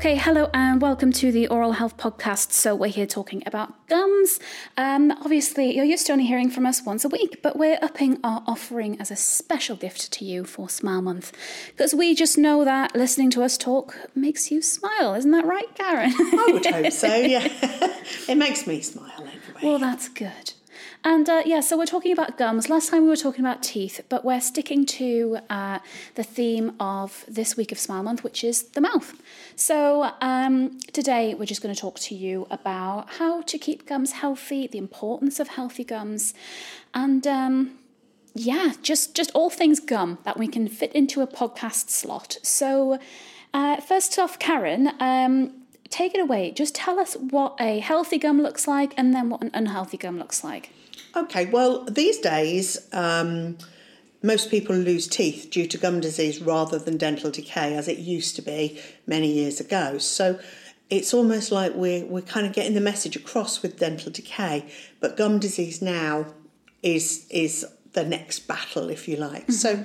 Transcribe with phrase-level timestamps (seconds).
[0.00, 2.52] Okay, hello and welcome to the Oral Health Podcast.
[2.52, 4.40] So, we're here talking about gums.
[4.78, 8.18] Um, obviously, you're used to only hearing from us once a week, but we're upping
[8.24, 11.36] our offering as a special gift to you for Smile Month
[11.66, 15.12] because we just know that listening to us talk makes you smile.
[15.12, 16.14] Isn't that right, Karen?
[16.18, 17.46] I would hope so, yeah.
[18.26, 19.60] it makes me smile anyway.
[19.62, 20.54] well, that's good.
[21.02, 22.68] And uh, yeah, so we're talking about gums.
[22.68, 25.78] Last time we were talking about teeth, but we're sticking to uh,
[26.14, 29.14] the theme of this week of Smile Month, which is the mouth.
[29.56, 34.12] So um, today we're just going to talk to you about how to keep gums
[34.12, 36.34] healthy, the importance of healthy gums,
[36.92, 37.78] and um,
[38.34, 42.36] yeah, just just all things gum that we can fit into a podcast slot.
[42.42, 42.98] So
[43.54, 44.92] uh, first off, Karen.
[45.00, 45.54] Um,
[45.88, 46.52] take it away.
[46.52, 50.18] Just tell us what a healthy gum looks like and then what an unhealthy gum
[50.18, 50.70] looks like.
[51.16, 53.58] Okay, well, these days, um,
[54.22, 58.36] most people lose teeth due to gum disease rather than dental decay, as it used
[58.36, 59.98] to be many years ago.
[59.98, 60.38] So
[60.88, 65.16] it's almost like we're, we're kind of getting the message across with dental decay, but
[65.16, 66.26] gum disease now
[66.82, 69.46] is, is the next battle, if you like.
[69.48, 69.52] Mm-hmm.
[69.52, 69.84] So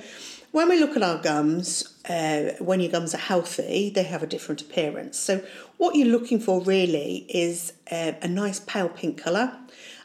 [0.52, 4.26] when we look at our gums, uh, when your gums are healthy, they have a
[4.26, 5.18] different appearance.
[5.18, 5.44] So
[5.76, 9.56] what you're looking for really is uh, a nice pale pink colour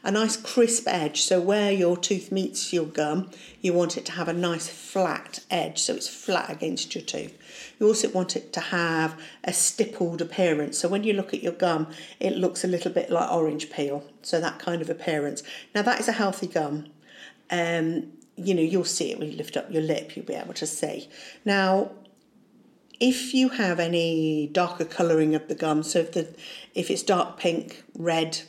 [0.04, 1.22] a nice crisp edge.
[1.22, 3.30] So where your tooth meets your gum,
[3.62, 7.38] you want it to have a nice flat edge, so it's flat against your tooth.
[7.80, 10.78] You also want it to have a stippled appearance.
[10.78, 11.88] So when you look at your gum,
[12.20, 14.04] it looks a little bit like orange peel.
[14.22, 15.44] So that kind of appearance.
[15.76, 16.88] Now that is a healthy gum.
[17.50, 20.54] Um, you know, you'll see it when you lift up your lip, you'll be able
[20.54, 21.10] to see.
[21.46, 21.92] Now,
[23.00, 26.34] if you have any darker colouring of the gum, so if the
[26.76, 28.42] if it's dark pink, red,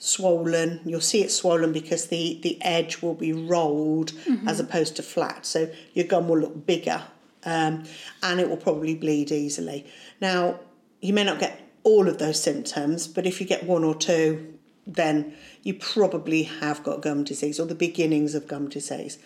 [0.00, 0.80] swollen.
[0.84, 4.48] You'll see it swollen because the, the edge will be rolled mm-hmm.
[4.48, 5.46] as opposed to flat.
[5.46, 7.02] So your gum will look bigger
[7.44, 7.84] um,
[8.22, 9.86] and it will probably bleed easily.
[10.20, 10.58] Now,
[11.00, 14.54] you may not get all of those symptoms, but if you get one or two,
[14.86, 19.18] then you probably have got gum disease or the beginnings of gum disease.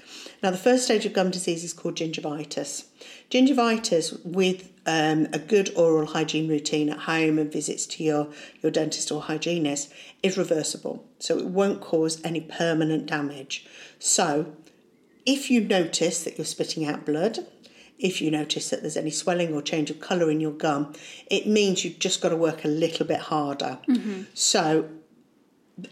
[0.42, 2.86] Now, the first stage of gum disease is called gingivitis.
[3.30, 8.28] Gingivitis, with um, a good oral hygiene routine at home and visits to your,
[8.62, 11.06] your dentist or hygienist, is reversible.
[11.18, 13.66] So it won't cause any permanent damage.
[13.98, 14.54] So,
[15.26, 17.46] if you notice that you're spitting out blood,
[17.98, 20.92] if you notice that there's any swelling or change of colour in your gum,
[21.30, 23.78] it means you've just got to work a little bit harder.
[23.88, 24.22] Mm-hmm.
[24.34, 24.90] So,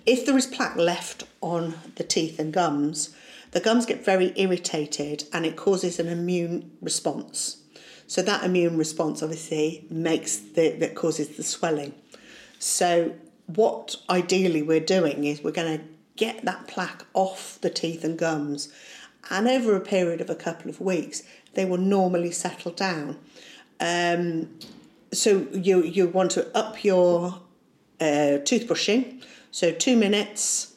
[0.06, 3.14] if there is plaque left on the teeth and gums,
[3.52, 7.61] the gums get very irritated and it causes an immune response.
[8.12, 11.94] So that immune response obviously makes the that causes the swelling.
[12.58, 13.14] So
[13.46, 15.84] what ideally we're doing is we're going to
[16.16, 18.70] get that plaque off the teeth and gums
[19.30, 21.22] and over a period of a couple of weeks
[21.54, 23.18] they will normally settle down.
[23.80, 24.58] Um,
[25.10, 27.40] so you you want to up your
[27.98, 30.74] uh, toothbrushing so two minutes,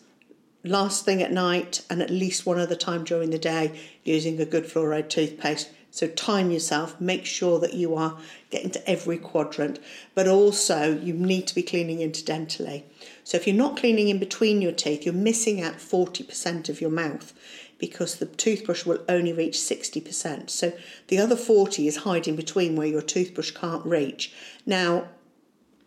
[0.63, 4.46] last thing at night, and at least one other time during the day using a
[4.46, 5.69] good fluoride toothpaste.
[5.96, 8.18] So time yourself, make sure that you are
[8.50, 9.80] getting to every quadrant,
[10.14, 12.84] but also you need to be cleaning interdentally.
[13.24, 16.90] So if you're not cleaning in between your teeth, you're missing out 40% of your
[16.90, 17.32] mouth
[17.78, 20.50] because the toothbrush will only reach 60%.
[20.50, 20.74] So
[21.08, 24.34] the other 40 is hiding between where your toothbrush can't reach.
[24.66, 25.08] Now,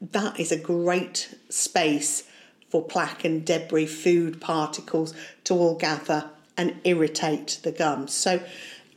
[0.01, 2.23] that is a great space
[2.71, 5.13] for plaque and debris, food particles
[5.45, 8.15] to all gather and irritate the gums.
[8.15, 8.41] So,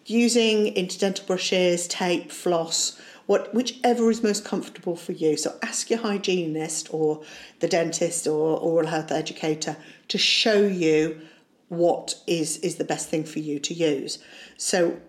[0.05, 5.37] using interdental brushes, tape, floss, what, whichever is most comfortable for you.
[5.37, 7.21] So, ask your hygienist or
[7.59, 9.77] the dentist or oral health educator
[10.09, 11.21] to show you
[11.69, 14.19] what is, is the best thing for you to use.
[14.57, 14.99] So,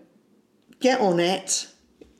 [0.79, 1.67] get on it,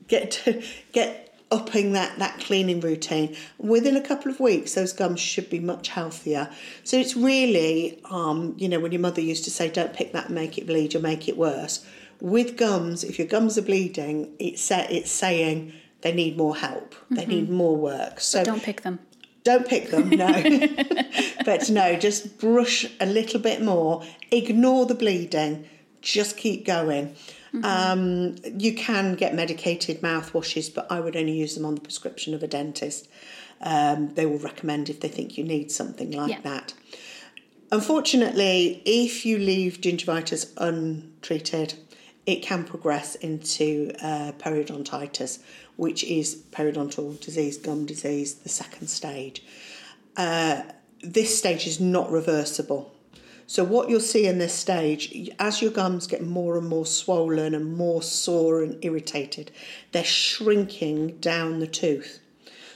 [0.07, 1.23] get to, get
[1.53, 3.35] upping that, that cleaning routine.
[3.59, 6.49] Within a couple of weeks, those gums should be much healthier.
[6.83, 10.25] So it's really, um, you know, when your mother used to say, don't pick that
[10.25, 11.85] and make it bleed, you'll make it worse.
[12.21, 17.15] With gums, if your gums are bleeding, it's, it's saying they need more help, mm-hmm.
[17.15, 18.19] they need more work.
[18.19, 18.99] So but don't pick them.
[19.43, 20.31] Don't pick them, no.
[21.45, 25.67] but no, just brush a little bit more, ignore the bleeding,
[26.01, 27.15] just keep going.
[27.53, 27.65] Mm-hmm.
[27.65, 32.33] Um, you can get medicated mouthwashes, but I would only use them on the prescription
[32.33, 33.07] of a dentist.
[33.61, 36.41] Um, they will recommend if they think you need something like yeah.
[36.41, 36.73] that.
[37.71, 41.75] Unfortunately, if you leave gingivitis untreated,
[42.25, 45.39] it can progress into uh, periodontitis,
[45.75, 49.43] which is periodontal disease, gum disease, the second stage.
[50.15, 50.63] Uh,
[51.01, 52.93] this stage is not reversible.
[53.45, 57.53] So what you'll see in this stage, as your gums get more and more swollen
[57.53, 59.51] and more sore and irritated,
[59.91, 62.19] they're shrinking down the tooth.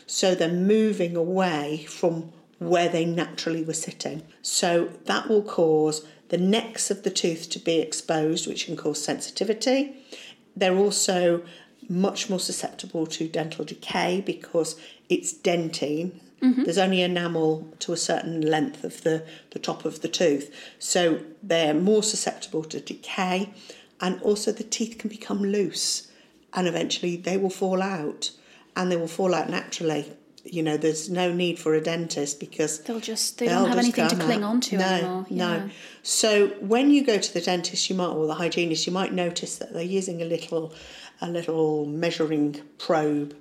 [0.05, 4.23] So they're moving away from where they naturally were sitting.
[4.41, 9.03] So that will cause the necks of the tooth to be exposed, which can cause
[9.03, 9.95] sensitivity.
[10.55, 11.43] They're also
[11.89, 14.75] much more susceptible to dental decay because
[15.09, 16.19] it's dentine.
[16.41, 16.63] Mm-hmm.
[16.63, 20.53] There's only enamel to a certain length of the, the top of the tooth.
[20.79, 23.53] So they're more susceptible to decay
[24.01, 26.11] and also the teeth can become loose
[26.53, 28.31] and eventually they will fall out
[28.75, 30.11] and they will fall out naturally.
[30.53, 34.07] You know, there's no need for a dentist because they'll just they don't have anything
[34.07, 35.25] to cling on to no, anymore.
[35.29, 35.57] Yeah.
[35.57, 35.69] No.
[36.03, 39.57] So when you go to the dentist, you might or the hygienist, you might notice
[39.57, 40.73] that they're using a little
[41.21, 43.35] a little measuring probe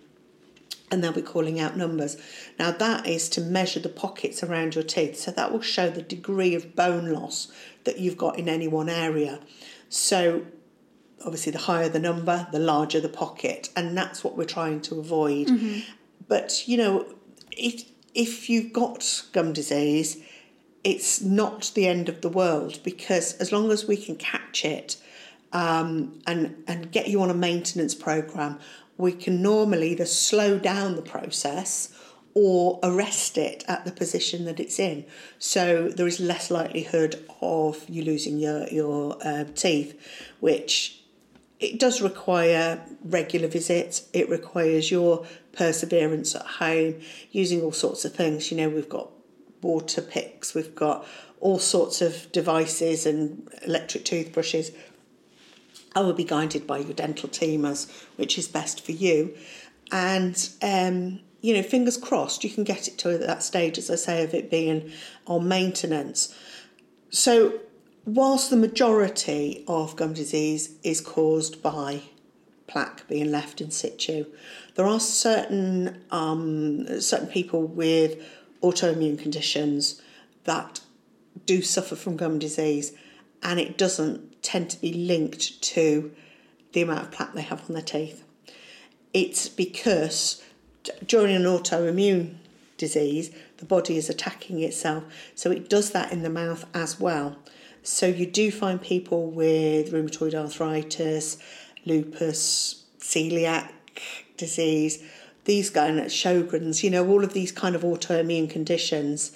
[0.91, 2.17] and they'll be calling out numbers.
[2.58, 5.19] Now, that is to measure the pockets around your teeth.
[5.19, 7.50] So, that will show the degree of bone loss
[7.85, 9.41] that you've got in any one area.
[9.88, 10.47] So,
[11.25, 15.00] obviously, the higher the number, the larger the pocket, and that's what we're trying to
[15.00, 15.49] avoid.
[15.49, 15.81] Mm-hmm.
[16.28, 17.06] But, you know,
[17.52, 17.84] if,
[18.14, 20.19] if you've got gum disease,
[20.84, 24.96] it's not the end of the world because as long as we can catch it
[25.52, 28.58] um, and, and get you on a maintenance program,
[28.96, 31.93] we can normally either slow down the process
[32.34, 35.05] or arrest it at the position that it's in.
[35.38, 39.99] So there is less likelihood of you losing your, your uh, teeth,
[40.40, 40.96] which
[41.58, 44.08] it does require regular visits.
[44.12, 47.00] It requires your perseverance at home,
[47.31, 48.50] using all sorts of things.
[48.50, 49.11] You know, we've got
[49.62, 51.06] water picks, we've got
[51.41, 54.70] all sorts of devices and electric toothbrushes
[55.97, 59.35] I will be guided by your dental team as which is best for you.
[59.91, 63.94] And um, you know, fingers crossed, you can get it to that stage, as I
[63.94, 64.93] say, of it being
[65.26, 66.37] on maintenance.
[67.11, 67.61] So,
[68.06, 72.00] whilst the majority of gum disease is caused by
[72.69, 74.25] plaque being left in situ,
[74.76, 78.23] there are certain um, certain people with
[78.62, 80.00] autoimmune conditions
[80.44, 80.81] that
[81.44, 82.93] do suffer from gum disease,
[83.43, 86.12] and it doesn't tend to be linked to
[86.73, 88.23] the amount of plaque they have on their teeth.
[89.12, 90.43] It's because
[91.06, 92.37] during an autoimmune
[92.76, 95.05] disease, the body is attacking itself,
[95.35, 97.37] so it does that in the mouth as well.
[97.87, 101.38] So you do find people with rheumatoid arthritis,
[101.85, 103.71] lupus, celiac
[104.37, 105.03] disease,
[105.44, 109.31] these kind of Sjogren's, you know, all of these kind of autoimmune conditions,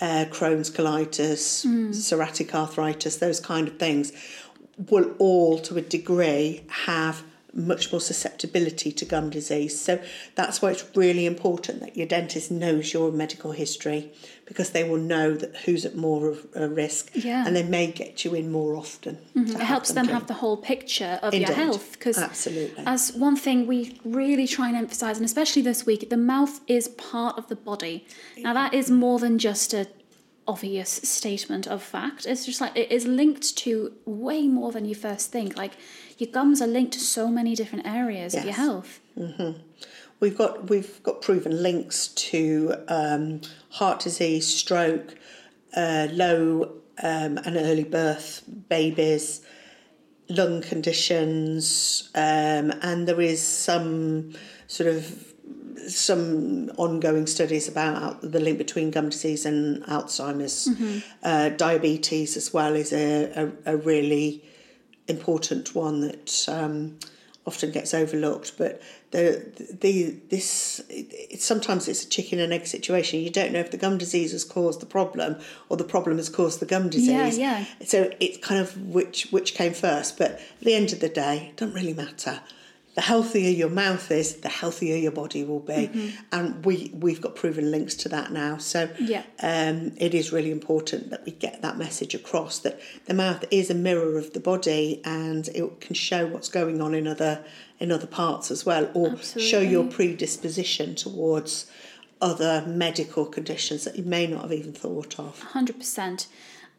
[0.00, 1.90] uh, Crohn's colitis, mm.
[1.90, 4.12] psoriatic arthritis, those kind of things
[4.90, 7.22] will all, to a degree, have
[7.54, 9.78] much more susceptibility to gum disease.
[9.80, 10.00] So
[10.34, 14.10] that's why it's really important that your dentist knows your medical history
[14.46, 17.46] because they will know that who's at more of a risk yeah.
[17.46, 19.18] and they may get you in more often.
[19.36, 19.56] Mm-hmm.
[19.56, 21.48] It helps them, them have the whole picture of Indeed.
[21.48, 25.86] your health because absolutely as one thing we really try and emphasize and especially this
[25.86, 28.06] week the mouth is part of the body.
[28.38, 29.86] Now that is more than just a
[30.46, 32.26] obvious statement of fact.
[32.26, 35.56] It's just like it is linked to way more than you first think.
[35.56, 35.72] Like
[36.18, 38.42] your gums are linked to so many different areas yes.
[38.42, 39.00] of your health.
[39.18, 39.60] Mm-hmm.
[40.20, 43.40] We've got we've got proven links to um,
[43.70, 45.16] heart disease, stroke,
[45.76, 49.40] uh, low um, and early birth babies,
[50.28, 54.34] lung conditions, um, and there is some
[54.66, 55.31] sort of
[55.96, 60.68] some ongoing studies about the link between gum disease and Alzheimer's.
[60.68, 60.98] Mm-hmm.
[61.22, 64.44] Uh, diabetes as well is a, a, a really
[65.08, 66.98] important one that um,
[67.46, 68.56] often gets overlooked.
[68.58, 68.80] But
[69.10, 69.44] the
[69.80, 73.20] the this it, sometimes it's a chicken and egg situation.
[73.20, 75.36] You don't know if the gum disease has caused the problem
[75.68, 77.38] or the problem has caused the gum disease.
[77.38, 77.84] Yeah, yeah.
[77.84, 80.18] So it's kind of which which came first.
[80.18, 82.40] But at the end of the day, it doesn't really matter
[82.94, 86.08] the healthier your mouth is, the healthier your body will be, mm-hmm.
[86.30, 88.58] and we we've got proven links to that now.
[88.58, 89.22] So yeah.
[89.42, 93.70] um, it is really important that we get that message across that the mouth is
[93.70, 97.44] a mirror of the body, and it can show what's going on in other
[97.80, 99.50] in other parts as well, or Absolutely.
[99.50, 101.70] show your predisposition towards
[102.20, 105.40] other medical conditions that you may not have even thought of.
[105.40, 106.28] Hundred percent.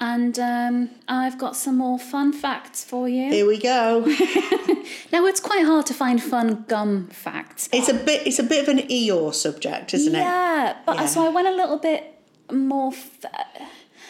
[0.03, 3.31] And um, I've got some more fun facts for you.
[3.31, 4.01] Here we go.
[5.13, 7.69] now it's quite hard to find fun gum facts.
[7.71, 8.27] It's a bit.
[8.27, 10.23] It's a bit of an Eeyore subject, isn't yeah, it?
[10.25, 12.19] Yeah, but so I went a little bit
[12.51, 13.25] more f-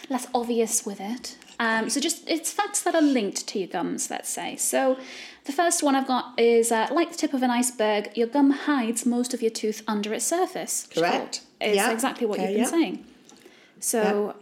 [0.09, 1.37] less obvious with it.
[1.59, 4.55] Um, so just it's facts that are linked to your gums, let's say.
[4.55, 4.97] So
[5.45, 8.49] the first one I've got is uh, like the tip of an iceberg, your gum
[8.49, 10.87] hides most of your tooth under its surface.
[10.91, 11.41] Correct.
[11.61, 11.91] It's yeah.
[11.91, 12.83] exactly what okay, you've been yeah.
[12.87, 13.05] saying.
[13.79, 14.35] So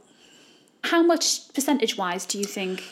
[0.83, 2.83] how much percentage wise do you think?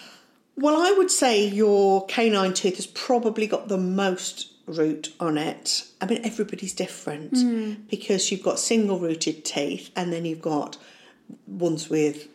[0.56, 5.86] Well, I would say your canine tooth has probably got the most root on it.
[6.02, 7.74] I mean, everybody's different Hmm.
[7.90, 10.78] because you've got single rooted teeth and then you've got
[11.48, 12.28] ones with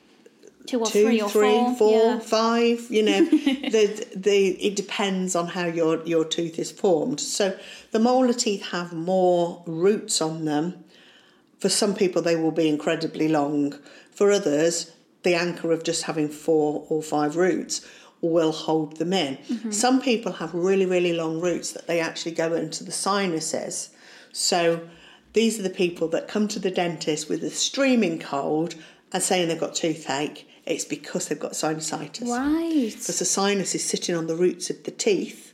[0.66, 1.74] Two or two, three or three, four.
[1.76, 2.18] four, yeah.
[2.20, 7.20] five, You know, the the it depends on how your your tooth is formed.
[7.20, 7.56] So
[7.90, 10.82] the molar teeth have more roots on them.
[11.58, 13.74] For some people, they will be incredibly long.
[14.10, 14.90] For others,
[15.24, 17.86] the anchor of just having four or five roots
[18.20, 19.36] will hold them in.
[19.36, 19.70] Mm-hmm.
[19.72, 23.90] Some people have really really long roots that they actually go into the sinuses.
[24.32, 24.88] So
[25.32, 28.76] these are the people that come to the dentist with a streaming cold
[29.12, 30.48] and saying they've got toothache.
[30.64, 32.26] It's because they've got sinusitis.
[32.26, 32.90] Right.
[32.90, 35.52] Because the sinus is sitting on the roots of the teeth,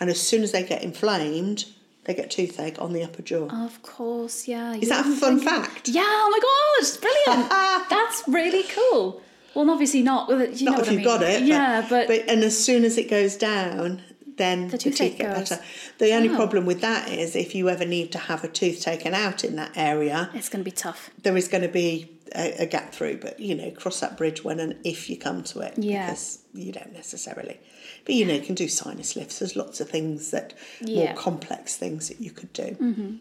[0.00, 1.66] and as soon as they get inflamed,
[2.08, 3.46] they get toothache on the upper jaw.
[3.64, 4.74] Of course, yeah.
[4.74, 5.88] Is that a fun fact?
[5.88, 7.50] Yeah, oh my god, brilliant.
[7.90, 9.22] That's really cool.
[9.54, 10.26] Well, obviously not.
[10.28, 11.04] well, You Not if I you've mean.
[11.04, 11.42] got it.
[11.42, 14.00] Yeah, but, and as soon as it goes down,
[14.36, 15.48] then the, teeth get goes.
[15.50, 15.62] better.
[15.98, 16.36] The only Oh.
[16.36, 19.56] problem with that is if you ever need to have a tooth taken out in
[19.56, 21.10] that area, it's going to be tough.
[21.24, 23.18] there is going to be a, a gap through.
[23.18, 26.06] But you know, cross that bridge when and if you come to it, Yeah.
[26.06, 27.58] because you don't necessarily.
[28.04, 29.38] But you know, you can do sinus lifts.
[29.38, 31.06] There's lots of things that Yeah.
[31.06, 33.18] more complex things that you could do.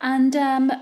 [0.00, 0.72] And um,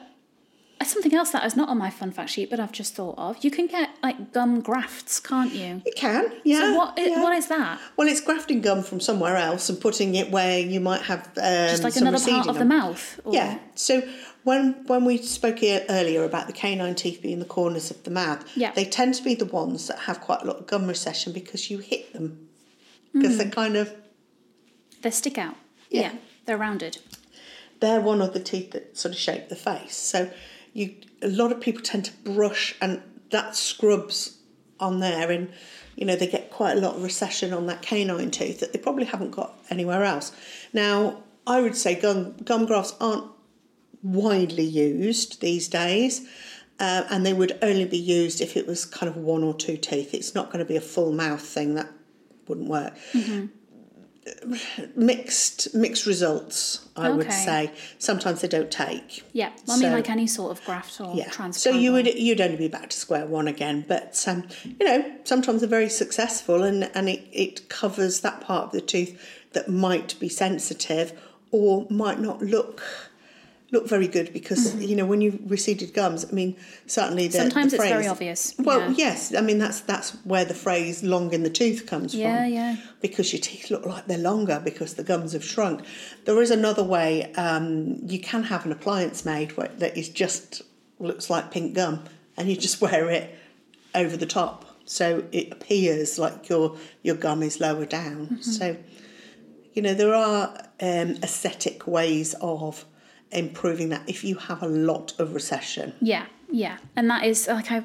[0.84, 3.42] something else that is not on my fun fact sheet, but I've just thought of.
[3.42, 5.82] You can get like gum grafts, can't you?
[5.84, 6.60] You can, yeah.
[6.60, 6.94] So what?
[6.98, 7.22] yeah.
[7.22, 7.80] What is that?
[7.96, 11.68] Well, it's grafting gum from somewhere else and putting it where you might have um,
[11.68, 13.20] Just like some another part of the mouth?
[13.24, 13.32] Or...
[13.34, 13.58] Yeah.
[13.74, 14.02] So
[14.46, 18.44] when when we spoke earlier about the canine teeth being the corners of the mouth,
[18.56, 18.70] Yeah.
[18.72, 21.68] they tend to be the ones that have quite a lot of gum recession because
[21.70, 22.48] you hit them
[23.12, 23.38] because Hmm.
[23.38, 23.92] they're kind of
[25.02, 25.56] They stick out.
[25.90, 26.00] Yeah.
[26.02, 26.12] yeah.
[26.44, 26.98] They're rounded.
[27.80, 29.96] they're one of the teeth that sort of shape the face.
[29.96, 30.30] So
[30.72, 34.38] you a lot of people tend to brush and that scrubs
[34.78, 35.48] on there and
[35.96, 38.78] you know they get quite a lot of recession on that canine tooth that they
[38.78, 40.30] probably haven't got anywhere else.
[40.72, 43.24] Now I would say gum gum grafts aren't
[44.12, 46.26] widely used these days.
[46.78, 49.78] Uh, and they would only be used if it was kind of one or two
[49.78, 50.12] teeth.
[50.12, 51.88] It's not going to be a full mouth thing that
[52.48, 52.94] wouldn't work.
[54.96, 57.70] Mixed mixed results, I would say.
[57.98, 59.22] Sometimes they don't take.
[59.32, 59.50] Yeah.
[59.66, 61.30] Well, I mean, So- like any sort of graft or Yeah.
[61.30, 61.54] transplant.
[61.54, 63.84] So you would you'd only be back to square one again.
[63.86, 68.64] But um, you know, sometimes they're very successful and, and it, it covers that part
[68.66, 69.18] of the tooth
[69.52, 71.12] that might be sensitive
[71.52, 72.82] or might not look
[73.72, 76.56] look very good because you know when you receded gums, I mean
[76.86, 77.48] certainly the Mm-hmm.
[77.50, 78.54] Sometimes the it's very phrase- obvious.
[78.58, 78.94] Well, yeah.
[78.96, 82.52] yes, I mean that's that's where the phrase "long in the tooth" comes Yeah, from.
[82.52, 82.72] yeah.
[82.74, 82.76] Yeah.
[83.00, 85.82] Because your teeth look like they're longer because the gums have shrunk.
[86.24, 87.32] There is another way.
[87.34, 90.62] Um, you can have an appliance made where, that is just
[90.98, 92.04] looks like pink gum,
[92.36, 93.36] and you just wear it
[93.94, 98.26] over the top, so it appears like your your gum is lower down.
[98.26, 98.42] Mm-hmm.
[98.42, 98.76] So,
[99.74, 102.84] you know, there are um, aesthetic ways of
[103.32, 105.92] improving that if you have a lot of recession.
[106.00, 107.84] Yeah, yeah, and that is like I.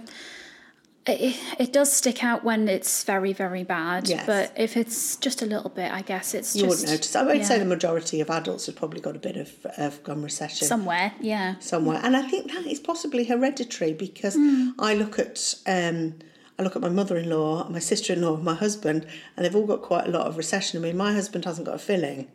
[1.08, 4.24] It, it does stick out when it's very very bad, Yes.
[4.28, 7.16] but if it's just a little bit, I guess it's You just wouldn't notice.
[7.16, 10.04] I would yeah, say the majority of adults have probably got a bit of, of
[10.04, 11.14] gum recession somewhere.
[11.20, 14.38] Yeah, somewhere, and I think that is possibly hereditary because
[14.78, 16.20] I look at um,
[16.60, 20.12] I look at my mother-in-law, my sister-in-law, my husband, and they've all got quite a
[20.12, 20.80] lot of recession.
[20.80, 22.28] I mean, my husband hasn't got a filling,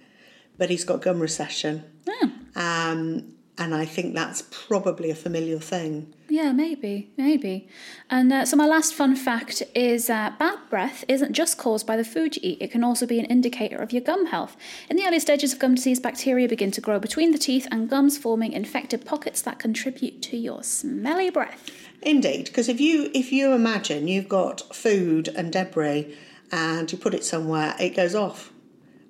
[0.58, 6.12] but he's got gum recession, Oh, um, and I think that's probably a familiar thing.
[6.28, 7.68] yeah, maybe, maybe.
[8.10, 11.96] And uh, so my last fun fact is uh, bad breath isn't just caused by
[11.96, 14.56] the food you eat; it can also be an indicator of your gum health.
[14.90, 17.88] In the early stages of gum disease, bacteria begin to grow between the teeth and
[17.88, 21.70] gums, forming infected pockets that contribute to your smelly breath.
[22.02, 26.14] Indeed, because if you if you imagine you've got food and debris
[26.52, 28.52] and you put it somewhere, it goes off,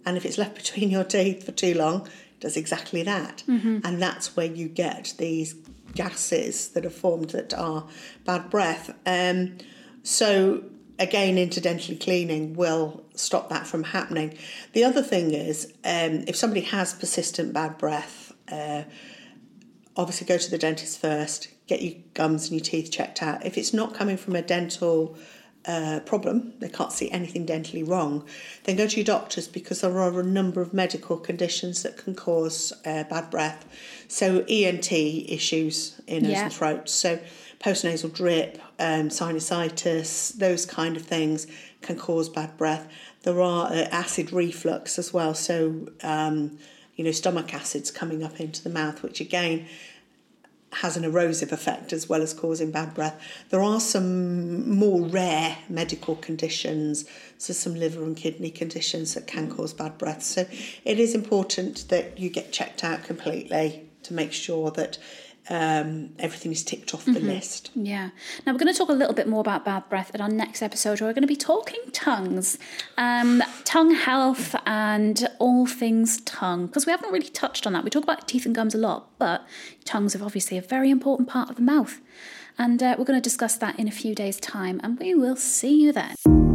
[0.04, 2.08] and if it's left between your teeth for too long,
[2.40, 3.42] does exactly that,
[3.84, 5.54] and that's where you get these
[5.94, 7.86] gases that are formed that are
[8.24, 8.94] bad breath.
[9.06, 9.58] Um,
[10.02, 10.64] so
[10.98, 14.36] again, interdentally cleaning will stop that from happening.
[14.72, 18.32] The other thing is, um, if somebody has persistent bad breath.
[18.50, 18.82] Uh,
[19.96, 23.44] obviously go to the dentist first, get your gums and your teeth checked out.
[23.44, 25.16] If it's not coming from a dental
[25.66, 28.24] uh, problem, they can't see anything dentally wrong,
[28.64, 32.14] then go to your doctors because there are a number of medical conditions that can
[32.14, 33.66] cause uh, bad breath.
[34.08, 36.44] So ENT issues in nose Yeah.
[36.44, 36.88] and throat.
[36.88, 37.18] So
[37.60, 41.46] postnasal drip, um, sinusitis, those kind of things
[41.82, 42.88] can cause bad breath.
[43.22, 45.34] There are uh, acid reflux as well.
[45.34, 46.58] So um,
[46.94, 49.66] you know, stomach acids coming up into the mouth, which again
[50.72, 53.20] has an erosive effect as well as causing bad breath.
[53.50, 57.04] There are some more rare medical conditions,
[57.38, 60.22] so some liver and kidney conditions that can cause bad breath.
[60.22, 60.46] So
[60.84, 64.98] it is important that you get checked out completely to make sure that
[65.48, 67.28] um, everything is ticked off the mm-hmm.
[67.28, 67.70] list.
[67.74, 68.10] Yeah.
[68.44, 70.62] Now we're going to talk a little bit more about bad breath in our next
[70.62, 71.00] episode.
[71.00, 72.58] Where we're going to be talking tongues,
[72.96, 77.84] um, tongue health, and all things tongue because we haven't really touched on that.
[77.84, 79.46] We talk about teeth and gums a lot, but
[79.84, 82.00] tongues are obviously a very important part of the mouth,
[82.58, 84.80] and uh, we're going to discuss that in a few days' time.
[84.82, 86.45] And we will see you then.